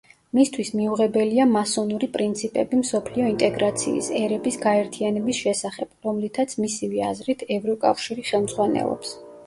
[0.37, 9.19] მისთვის მიუღებელია მასონური პრინციპები მსოფლიო ინტეგრაციის, ერების გაერთიანების შესახებ, რომლითაც, მისივე აზრით, ევროკავშირი ხელმძღვანელობს.